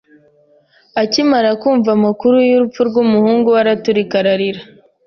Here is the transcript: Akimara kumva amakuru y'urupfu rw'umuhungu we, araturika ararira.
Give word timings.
Akimara 1.01 1.49
kumva 1.61 1.89
amakuru 1.97 2.35
y'urupfu 2.49 2.79
rw'umuhungu 2.89 3.47
we, 3.53 3.57
araturika 3.63 4.13
ararira. 4.21 4.61